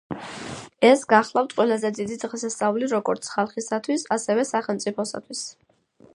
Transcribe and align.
ეს 0.87 1.03
გახლავთ 1.11 1.53
ყველაზე 1.59 1.91
დიდი 1.99 2.17
დღესასწაული 2.23 2.91
როგორც 2.95 3.31
ხალხისათვის, 3.35 4.09
ასევე 4.19 4.49
სახელმწიფოსათვის. 4.55 5.47